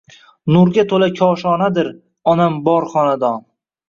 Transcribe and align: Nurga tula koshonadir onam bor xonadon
Nurga 0.53 0.85
tula 0.93 1.09
koshonadir 1.19 1.89
onam 2.33 2.57
bor 2.69 2.89
xonadon 2.95 3.45